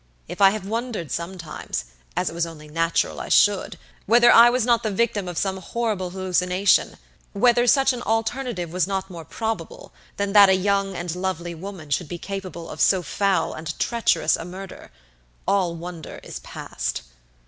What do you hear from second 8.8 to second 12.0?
not more probable than that a young and lovely woman